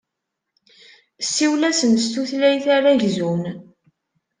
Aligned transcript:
Ssiwel-asen 1.23 1.93
s 2.03 2.05
tutlayt 2.13 2.65
ara 2.75 2.91
gzun. 3.01 3.43